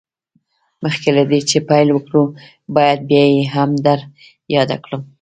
مخکې 0.83 1.09
له 1.17 1.23
دې 1.31 1.39
چې 1.49 1.57
پيل 1.69 1.87
وکړو 1.93 2.23
بايد 2.75 2.99
بيا 3.09 3.23
يې 3.33 3.43
هم 3.53 3.69
در 3.85 3.99
ياده 4.55 4.77
کړم. 4.83 5.01